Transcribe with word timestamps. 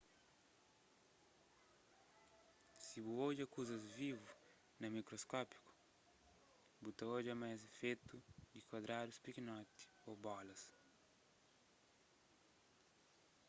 si 2.85 2.97
bu 3.05 3.13
odja 3.25 3.45
kuzas 3.55 3.85
vivu 3.97 4.25
na 4.79 4.87
mikroskopiu 4.95 5.61
bu 6.81 6.89
ta 6.97 7.05
odja 7.17 7.33
ma 7.41 7.47
es 7.55 7.63
é 7.69 7.73
fetu 7.79 8.15
di 8.51 8.59
kuadradus 8.67 9.21
pikinoti 9.25 9.83
ô 10.09 10.11
bolas 10.25 10.61